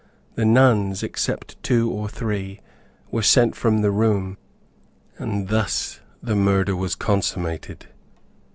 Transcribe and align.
The 0.33 0.45
nuns, 0.45 1.03
except 1.03 1.61
two 1.61 1.91
or 1.91 2.09
three, 2.09 2.59
were 3.11 3.21
sent 3.21 3.55
from 3.55 3.83
the 3.83 3.91
room, 3.91 4.39
and 5.19 5.47
thus 5.47 5.99
the 6.23 6.35
murder 6.35 6.75
was 6.75 6.95
consummated. 6.95 7.85